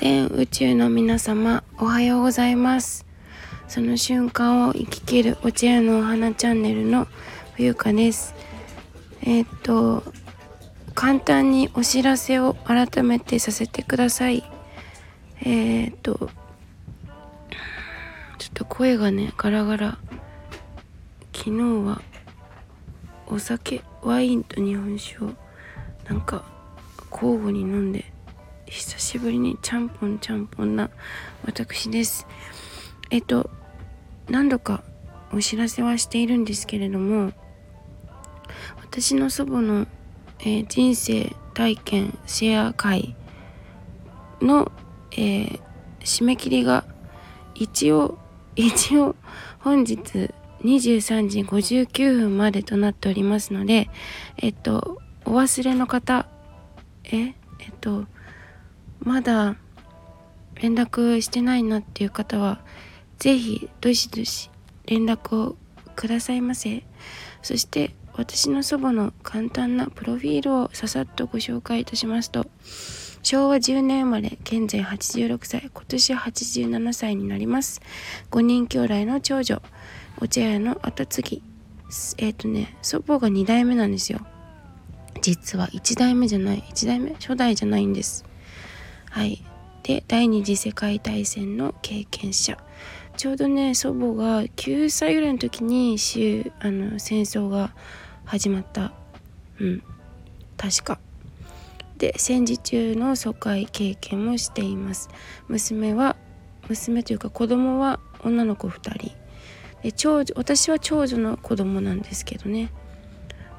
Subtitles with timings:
[0.00, 3.04] 全宇宙の皆様おはようございます。
[3.66, 7.08] その瞬間を生き切るお茶屋のお花チャンネルの
[7.56, 8.32] 冬香です。
[9.22, 10.04] えー、っと
[10.94, 14.44] 簡単にお知らせを改めてさせてください。
[15.40, 16.30] えー、っと
[18.38, 19.98] ちょっと声がねガラガラ。
[21.34, 21.50] 昨日
[21.84, 22.00] は
[23.26, 25.30] お酒ワインと日本酒を
[26.08, 26.44] なんか
[27.10, 28.12] 交互に飲んで
[28.70, 30.90] 久しぶりにちゃんぽんちゃんぽんな
[31.44, 32.26] 私です。
[33.10, 33.50] えっと
[34.28, 34.82] 何度か
[35.32, 37.32] お知らせはしているんですけれども
[38.80, 39.86] 私の祖母の、
[40.40, 43.14] えー、人生体験シェア会
[44.40, 44.70] の、
[45.12, 45.60] えー、
[46.00, 46.84] 締め切りが
[47.54, 48.18] 一応
[48.56, 49.16] 一応
[49.60, 50.32] 本日
[50.62, 53.88] 23時59分までとなっておりますので
[54.36, 56.26] えっとお忘れの方
[57.04, 57.34] ええっ
[57.80, 58.06] と
[59.00, 59.56] まだ
[60.56, 62.60] 連絡してないなっていう方は
[63.18, 64.50] 是非どしどし
[64.86, 65.56] 連絡を
[65.96, 66.84] くださいませ。
[67.42, 72.46] そして私の祖母の簡単なプロフィールをささっとご紹介いたしますと
[73.22, 77.80] 昭和10年生まれ現在86歳今年87歳になります。
[78.30, 79.62] 5人兄弟の長女
[80.20, 81.42] お茶屋の後継ぎ。
[82.18, 84.20] えっ、ー、とね祖母が2代目なんですよ。
[85.20, 88.24] 実は1代目じゃない1代目初代じゃないんです。
[89.18, 89.42] はい。
[89.82, 92.56] で第二次世界大戦の経験者。
[93.16, 95.96] ちょうどね祖母が9歳ぐらいの時に
[96.60, 97.74] あの戦争が
[98.24, 98.92] 始まった。
[99.58, 99.82] うん。
[100.56, 101.00] 確か。
[101.96, 105.08] で戦時中の疎開経験もしています。
[105.48, 106.14] 娘は
[106.68, 109.16] 娘というか子供は女の子2人。
[109.82, 112.70] で長女私は長女の子供なんですけどね。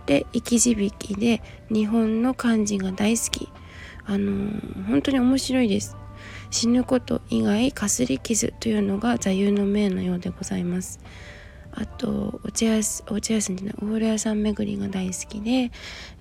[0.06, 3.50] で生き字引で日本の漢字が大好き。
[4.10, 4.50] あの、
[4.88, 5.96] 本当に面白いです。
[6.50, 11.00] 死ぬこと以外かすり傷というのが座右の銘のようでございます。
[11.72, 15.72] あとお茶屋お茶屋さんじゃないお風呂屋さん巡りが大好きで、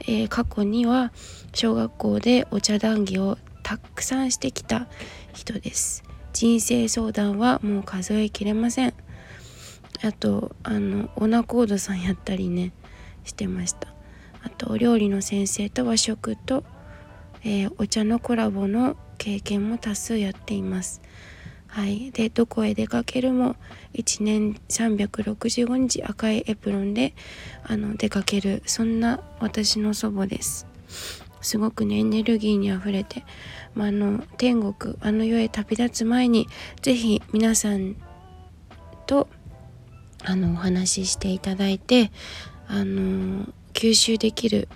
[0.00, 1.10] えー、過去には
[1.54, 4.88] 小学校でお茶談義をたくさんしてきた
[5.32, 6.04] 人です。
[6.34, 8.94] 人生相談はもう数えきれません。
[10.04, 12.72] あとあのオナコードさんやったりね
[13.24, 13.88] してました。
[14.42, 16.64] あとお料理の先生と和食と
[17.44, 21.00] えー、お茶のコラボの経験も多数やっています。
[21.68, 23.56] はい、でどこへ出かけるも
[23.92, 27.14] 1年365日赤いエプロンで
[27.62, 30.66] あの出かけるそんな私の祖母です。
[31.40, 33.24] すごくねエネルギーにあふれて、
[33.74, 36.48] まあ、あの天国あの世へ旅立つ前に
[36.82, 37.96] 是非皆さん
[39.06, 39.28] と
[40.24, 42.10] あのお話ししていただいて
[42.66, 44.68] あの吸収できる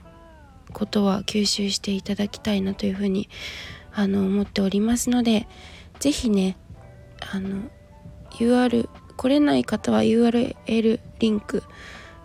[0.72, 3.28] ことは吸収していただきたいなというふうに
[3.92, 5.46] あの思っておりますので
[6.00, 6.56] 是非ね
[7.32, 7.70] あの
[8.32, 11.62] UR 来れない方は URL リンク、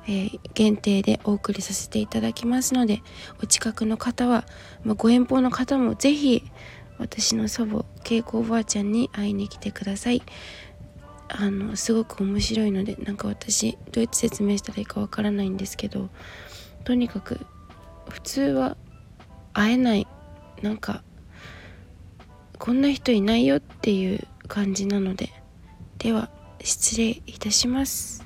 [0.07, 3.01] えー、限定でお送りさせていただきますので
[3.43, 4.45] お近くの方は、
[4.83, 6.43] まあ、ご遠方の方も是非
[6.97, 10.23] 私の祖母恵子おばあちゃんに会いに来てください。
[11.29, 16.09] あのすごく面白いのでなんか私どうやって説明したらいいかわからないんですけど
[16.85, 17.45] とにかく
[18.09, 18.77] 普通は
[19.53, 20.07] 会えない。
[20.61, 21.03] なんか
[22.57, 25.29] こんな人いないよっていう感じなので。
[25.99, 26.29] では
[26.63, 28.25] 失礼いたします。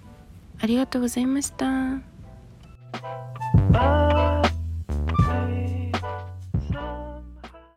[0.59, 2.02] ありがとうございました。